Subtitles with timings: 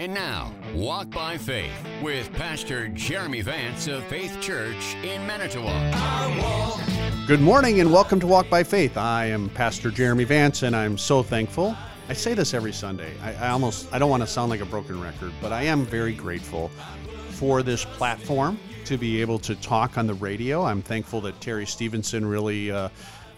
[0.00, 1.70] And now, Walk by Faith
[2.02, 5.94] with Pastor Jeremy Vance of Faith Church in Manitowoc.
[7.28, 8.96] Good morning and welcome to Walk by Faith.
[8.96, 11.76] I am Pastor Jeremy Vance and I'm so thankful.
[12.08, 13.12] I say this every Sunday.
[13.22, 15.86] I, I almost I don't want to sound like a broken record, but I am
[15.86, 16.72] very grateful
[17.30, 20.64] for this platform to be able to talk on the radio.
[20.64, 22.88] I'm thankful that Terry Stevenson really uh,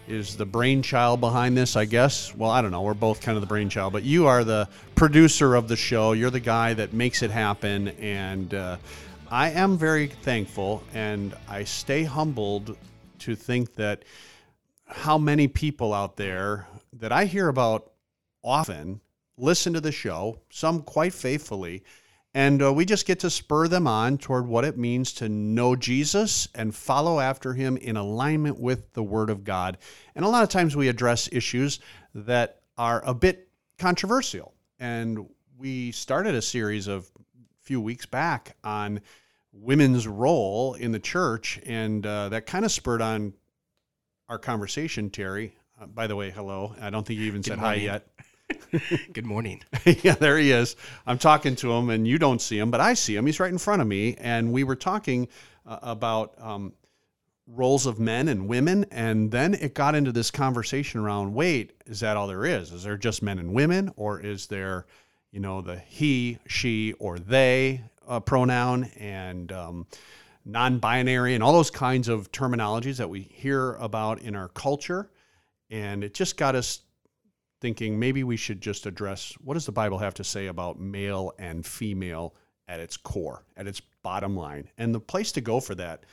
[0.07, 2.33] is the brainchild behind this, I guess.
[2.35, 2.81] Well, I don't know.
[2.81, 6.13] We're both kind of the brainchild, but you are the producer of the show.
[6.13, 7.89] You're the guy that makes it happen.
[7.99, 8.77] And uh,
[9.29, 12.77] I am very thankful and I stay humbled
[13.19, 14.03] to think that
[14.85, 17.91] how many people out there that I hear about
[18.43, 19.01] often
[19.37, 21.83] listen to the show, some quite faithfully
[22.37, 25.75] and uh, we just get to spur them on toward what it means to know
[25.75, 29.79] Jesus and follow after him in alignment with the Word of God.
[30.13, 31.79] And a lot of times we address issues
[32.13, 34.53] that are a bit controversial.
[34.77, 35.27] And
[35.57, 39.01] we started a series of a few weeks back on
[39.51, 41.59] women's role in the church.
[41.65, 43.33] And uh, that kind of spurred on
[44.29, 45.55] our conversation, Terry.
[45.81, 46.75] Uh, by the way, hello.
[46.79, 47.79] I don't think you even Good said morning.
[47.79, 48.07] hi yet.
[49.13, 49.61] Good morning.
[49.85, 50.75] yeah, there he is.
[51.05, 53.25] I'm talking to him, and you don't see him, but I see him.
[53.25, 55.27] He's right in front of me, and we were talking
[55.65, 56.73] uh, about um,
[57.47, 61.99] roles of men and women, and then it got into this conversation around: wait, is
[61.99, 62.71] that all there is?
[62.71, 64.85] Is there just men and women, or is there,
[65.31, 69.87] you know, the he, she, or they uh, pronoun and um,
[70.45, 75.09] non-binary, and all those kinds of terminologies that we hear about in our culture?
[75.69, 76.79] And it just got us
[77.59, 81.33] thinking maybe we should just address what does the Bible have to say about male
[81.39, 82.35] and female
[82.67, 84.69] at its core, at its bottom line.
[84.77, 86.03] And the place to go for that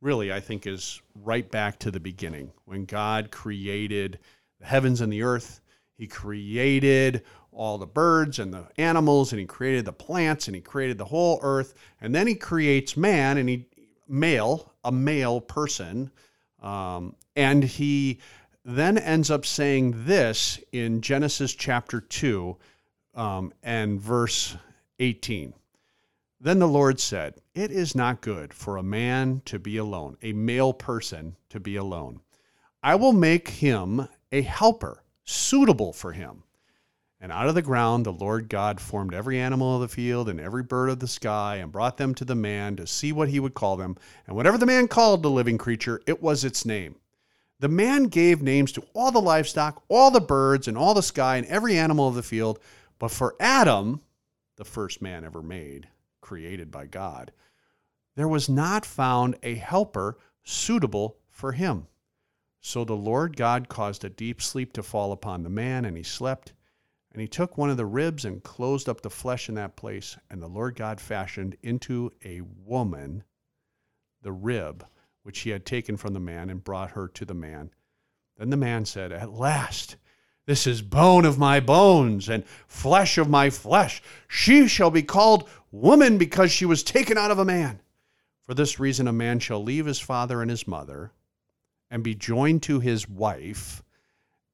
[0.00, 4.18] really I think is right back to the beginning when God created
[4.60, 5.60] the heavens and the earth.
[5.96, 10.60] He created all the birds and the animals and he created the plants and he
[10.60, 13.66] created the whole earth and then he creates man and he
[14.08, 16.10] male, a male person
[16.62, 18.20] um, and he
[18.64, 22.56] then ends up saying this in Genesis chapter 2
[23.14, 24.56] um, and verse
[24.98, 25.52] 18.
[26.40, 30.32] Then the Lord said, It is not good for a man to be alone, a
[30.32, 32.20] male person to be alone.
[32.82, 36.42] I will make him a helper suitable for him.
[37.20, 40.38] And out of the ground the Lord God formed every animal of the field and
[40.38, 43.40] every bird of the sky and brought them to the man to see what he
[43.40, 43.96] would call them.
[44.26, 46.96] And whatever the man called the living creature, it was its name.
[47.60, 51.36] The man gave names to all the livestock, all the birds, and all the sky,
[51.36, 52.58] and every animal of the field.
[52.98, 54.00] But for Adam,
[54.56, 55.88] the first man ever made,
[56.20, 57.32] created by God,
[58.16, 61.86] there was not found a helper suitable for him.
[62.60, 66.02] So the Lord God caused a deep sleep to fall upon the man, and he
[66.02, 66.54] slept.
[67.12, 70.16] And he took one of the ribs and closed up the flesh in that place.
[70.30, 73.22] And the Lord God fashioned into a woman
[74.22, 74.84] the rib
[75.24, 77.70] which he had taken from the man and brought her to the man.
[78.36, 79.96] Then the man said, At last,
[80.46, 84.02] this is bone of my bones and flesh of my flesh.
[84.28, 87.80] She shall be called woman because she was taken out of a man.
[88.42, 91.12] For this reason, a man shall leave his father and his mother
[91.90, 93.82] and be joined to his wife,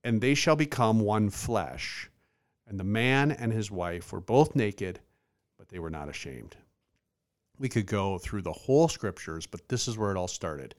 [0.04, 2.08] and they shall become one flesh.
[2.68, 5.00] And the man and his wife were both naked,
[5.58, 6.54] but they were not ashamed
[7.60, 10.74] we could go through the whole scriptures, but this is where it all started.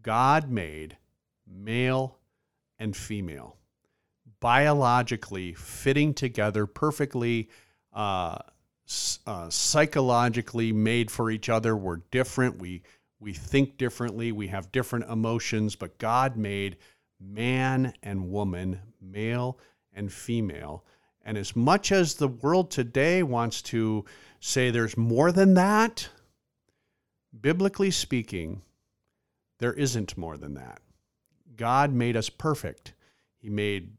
[0.00, 0.96] God made
[1.44, 2.18] male
[2.78, 3.56] and female,
[4.38, 7.50] biologically fitting together perfectly,
[7.92, 8.38] uh,
[9.26, 11.76] uh, psychologically made for each other.
[11.76, 12.58] We're different.
[12.58, 12.82] We
[13.18, 14.32] we think differently.
[14.32, 16.78] We have different emotions, but God made
[17.20, 19.58] man and woman, male
[19.92, 20.84] and female.
[21.22, 24.06] And as much as the world today wants to
[24.40, 26.08] say there's more than that,
[27.38, 28.62] biblically speaking,
[29.58, 30.80] there isn't more than that.
[31.56, 32.94] God made us perfect.
[33.36, 33.92] He made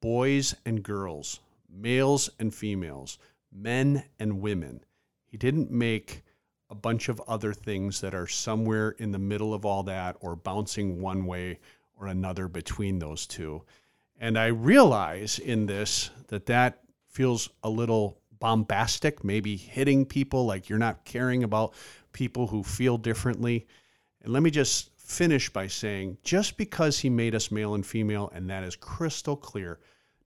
[0.00, 1.40] boys and girls,
[1.70, 3.18] males and females,
[3.50, 4.84] men and women.
[5.24, 6.22] He didn't make
[6.68, 10.36] a bunch of other things that are somewhere in the middle of all that or
[10.36, 11.58] bouncing one way
[11.98, 13.62] or another between those two.
[14.18, 20.68] And I realize in this that that feels a little bombastic, maybe hitting people like
[20.68, 21.74] you're not caring about
[22.12, 23.66] people who feel differently.
[24.22, 28.30] And let me just finish by saying just because he made us male and female,
[28.34, 29.80] and that is crystal clear,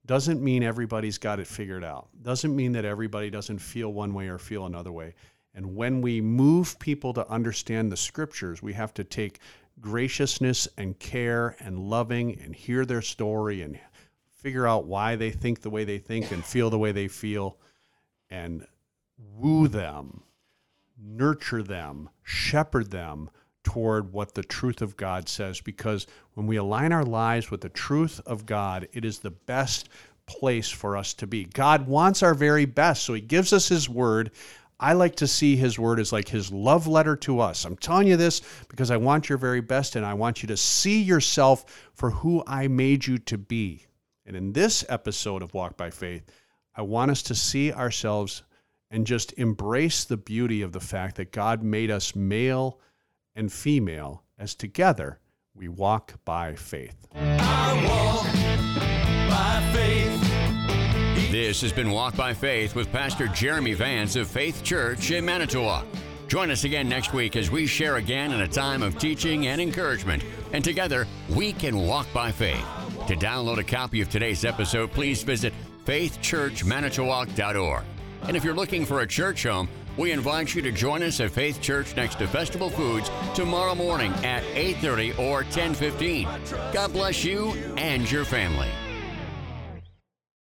[0.07, 2.09] doesn't mean everybody's got it figured out.
[2.23, 5.15] Doesn't mean that everybody doesn't feel one way or feel another way.
[5.55, 9.41] And when we move people to understand the scriptures, we have to take
[9.81, 13.79] graciousness and care and loving and hear their story and
[14.35, 17.59] figure out why they think the way they think and feel the way they feel
[18.31, 18.67] and
[19.19, 20.23] woo them,
[20.99, 23.31] nurture them, shepherd them
[23.63, 25.61] toward what the truth of God says.
[25.61, 29.89] Because when we align our lives with the truth of God, it is the best
[30.27, 31.45] place for us to be.
[31.45, 34.31] God wants our very best, so He gives us His word.
[34.79, 37.65] I like to see His word as like His love letter to us.
[37.65, 40.57] I'm telling you this because I want your very best and I want you to
[40.57, 43.87] see yourself for who I made you to be.
[44.27, 46.31] And in this episode of Walk by Faith,
[46.75, 48.43] I want us to see ourselves
[48.91, 52.81] and just embrace the beauty of the fact that God made us male
[53.35, 55.19] and female as together
[55.55, 56.97] we walk by faith.
[61.31, 65.85] This has been Walk by Faith with Pastor Jeremy Vance of Faith Church in Manitowoc.
[66.29, 69.61] Join us again next week as we share again in a time of teaching and
[69.61, 72.65] encouragement, and together we can walk by faith.
[73.07, 75.53] To download a copy of today's episode, please visit
[75.85, 77.85] faithchurchmanitowoc.org.
[78.23, 81.31] And if you're looking for a church home, we invite you to join us at
[81.31, 86.29] Faith Church next to Festival Foods tomorrow morning at 8:30 or 10:15.
[86.73, 88.69] God bless you and your family.